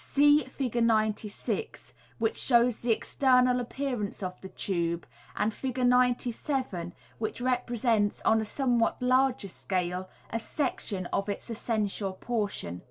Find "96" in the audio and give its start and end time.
0.83-1.93